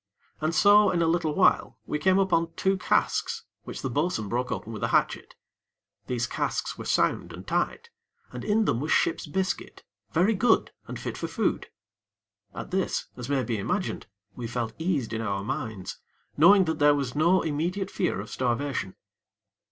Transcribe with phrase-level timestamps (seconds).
[0.39, 4.51] And so, in a little while, we came upon two casks which the bo'sun broke
[4.51, 5.35] open with a hatchet.
[6.07, 7.91] These casks were sound and tight,
[8.31, 11.67] and in them was ship's biscuit, very good and fit for food.
[12.55, 15.99] At this, as may be imagined, we felt eased in our minds,
[16.35, 18.95] knowing that there was no immediate fear of starvation.